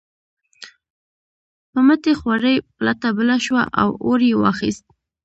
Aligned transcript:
په 1.71 1.79
مټې 1.87 2.13
خوارۍ 2.19 2.55
پلته 2.77 3.07
بله 3.17 3.35
شوه 3.45 3.63
او 3.81 3.89
اور 4.05 4.19
یې 4.29 4.33
واخیست. 4.43 4.85